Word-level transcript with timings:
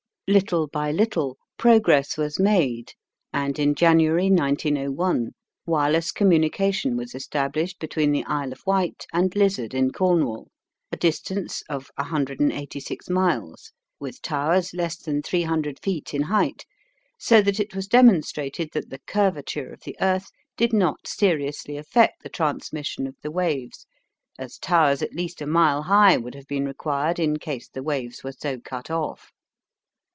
Little 0.27 0.67
by 0.67 0.93
little 0.93 1.35
progress 1.57 2.17
was 2.17 2.39
made 2.39 2.93
and 3.33 3.59
in 3.59 3.75
January, 3.75 4.29
1901, 4.31 5.31
wireless 5.65 6.13
communication 6.13 6.95
was 6.95 7.13
established 7.13 7.79
between 7.79 8.13
the 8.13 8.23
Isle 8.23 8.53
of 8.53 8.61
Wight 8.65 9.05
and 9.11 9.35
Lizard 9.35 9.73
in 9.73 9.91
Cornwall, 9.91 10.49
a 10.89 10.95
distance 10.95 11.63
of 11.67 11.89
186 11.95 13.09
miles 13.09 13.73
with 13.99 14.21
towers 14.21 14.73
less 14.73 14.95
than 14.95 15.21
300 15.21 15.81
feet 15.81 16.13
in 16.13 16.21
height, 16.21 16.65
so 17.19 17.41
that 17.41 17.59
it 17.59 17.75
was 17.75 17.89
demonstrated 17.89 18.69
that 18.71 18.89
the 18.89 18.99
curvature 19.05 19.73
of 19.73 19.81
the 19.81 19.97
Earth 19.99 20.31
did 20.55 20.71
not 20.71 21.07
seriously 21.07 21.75
affect 21.75 22.23
the 22.23 22.29
transmission 22.29 23.05
of 23.05 23.17
the 23.21 23.31
waves, 23.31 23.85
as 24.39 24.57
towers 24.57 25.01
at 25.01 25.13
least 25.13 25.41
a 25.41 25.45
mile 25.45 25.83
high 25.83 26.15
would 26.15 26.35
have 26.35 26.47
been 26.47 26.63
required 26.63 27.19
in 27.19 27.35
case 27.35 27.67
the 27.67 27.83
waves 27.83 28.23
were 28.23 28.31
so 28.31 28.57
cut 28.57 28.89
off. 28.89 29.33